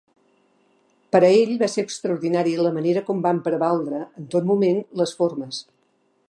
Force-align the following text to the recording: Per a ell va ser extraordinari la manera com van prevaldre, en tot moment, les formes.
Per 1.15 1.19
a 1.27 1.29
ell 1.41 1.51
va 1.63 1.69
ser 1.73 1.83
extraordinari 1.87 2.55
la 2.69 2.71
manera 2.79 3.05
com 3.11 3.21
van 3.27 3.43
prevaldre, 3.49 4.01
en 4.23 4.27
tot 4.37 4.49
moment, 4.55 4.81
les 5.03 5.15
formes. 5.21 5.63